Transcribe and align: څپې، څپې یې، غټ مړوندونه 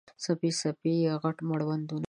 څپې، 0.23 0.49
څپې 0.59 0.93
یې، 1.03 1.13
غټ 1.23 1.37
مړوندونه 1.49 1.99